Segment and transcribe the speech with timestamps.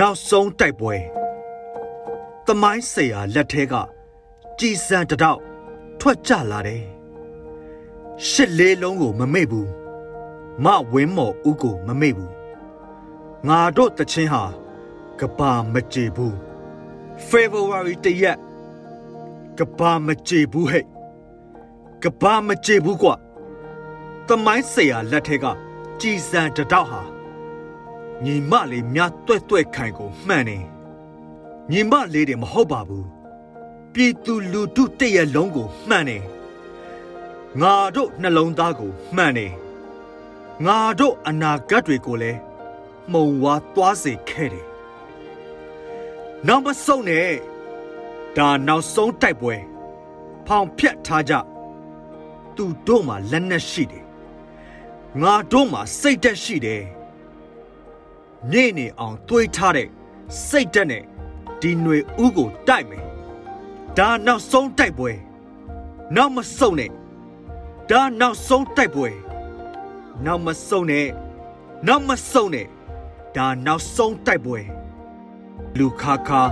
[0.00, 0.96] နောက်ဆုံးတိုက်ပွဲ
[2.46, 3.74] သမိုင်းဆရာလက်ထဲက
[4.58, 5.40] ကြည်စံတတော့
[6.00, 6.82] ထွက်ကြလာတယ်
[8.28, 9.70] ရှစ်လေးလုံးကိုမမေ့ဘူး
[10.64, 12.32] မဝင်းမော်ဦးကိုမမေ့ဘူး
[13.46, 14.44] ငါတို့တချင်းဟာ
[15.20, 16.34] ကဘာမကြေဘူး
[17.28, 18.38] February တရက်
[19.58, 20.84] ကဘာမကြေဘူးဟဲ့
[22.02, 23.14] ကဘာမကြေဘူးကွာ
[24.28, 25.44] သမိုင်းဆရာလက်ထဲက
[26.00, 27.15] ကြည်စံတတော့ဟာ
[28.24, 30.58] ညီမလေးများတွဲ့တွဲ့ခိုင်ကိုမှန်နေ
[31.70, 33.06] ညီမလေးတွေမဟုတ်ပါဘူး
[33.92, 36.18] ပြည်သူလူထုတရက်လုံးကိုမှန်နေ
[37.60, 39.46] ငါတို့နှလုံးသားကိုမှန်နေ
[40.66, 42.38] ငါတို့အနာဂတ်တွေကိုလည်း
[43.12, 44.66] မှုံဝါသွားစေခဲ့တယ်
[46.46, 47.28] နောက်မဆုံးနဲ့
[48.36, 49.54] ဒါနောက်ဆုံးတိုက်ပွဲ
[50.46, 51.32] ဖောင်ဖြတ်ထားကြ
[52.56, 54.04] သူတို့မှာလက်နက်ရှိတယ်
[55.22, 56.82] ငါတို့မှာစိတ်သက်ရှိတယ်
[58.50, 59.88] မြင့်နေအောင်တွေးထားတဲ့
[60.46, 61.02] စိတ်တက်နဲ့
[61.60, 63.04] ဒီຫນွေဥကိုတိုက်မယ်
[63.98, 65.12] ဒါနောက်ဆုံးတိုက်ပွဲ
[66.16, 66.90] နောက်မဆုံးနဲ့
[67.90, 69.08] ဒါနောက်ဆုံးတိုက်ပွဲ
[70.24, 71.06] နောက်မဆုံးနဲ့
[71.86, 72.66] နောက်မဆုံးနဲ့
[73.36, 74.60] ဒါနောက်ဆုံးတိုက်ပွဲ
[75.78, 76.42] လူခါခါ